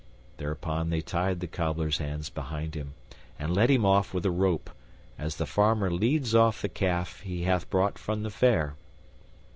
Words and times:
Thereupon 0.37 0.89
they 0.89 1.01
tied 1.01 1.41
the 1.41 1.47
Cobbler's 1.47 1.99
hands 1.99 2.31
behind 2.31 2.73
him, 2.73 2.95
and 3.37 3.53
led 3.53 3.69
him 3.69 3.85
off 3.85 4.15
with 4.15 4.25
a 4.25 4.31
rope, 4.31 4.71
as 5.19 5.35
the 5.35 5.45
farmer 5.45 5.91
leads 5.91 6.33
off 6.33 6.63
the 6.63 6.69
calf 6.69 7.19
he 7.19 7.43
hath 7.43 7.69
brought 7.69 7.99
from 7.99 8.23
the 8.23 8.31
fair. 8.31 8.73